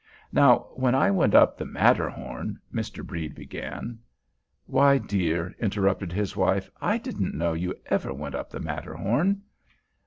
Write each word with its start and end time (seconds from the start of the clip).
"Now, 0.31 0.69
when 0.73 0.95
I 0.95 1.11
went 1.11 1.35
up 1.35 1.55
the 1.59 1.63
Matterhorn" 1.63 2.59
Mr. 2.73 3.05
Brede 3.05 3.35
began. 3.35 3.99
"Why, 4.65 4.97
dear," 4.97 5.53
interrupted 5.59 6.11
his 6.11 6.35
wife, 6.35 6.71
"I 6.81 6.97
didn't 6.97 7.35
know 7.35 7.53
you 7.53 7.75
ever 7.85 8.11
went 8.11 8.33
up 8.33 8.49
the 8.49 8.59
Matterhorn." 8.59 9.43